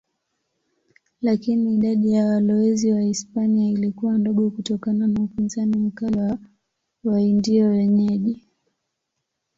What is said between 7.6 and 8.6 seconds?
wenyeji.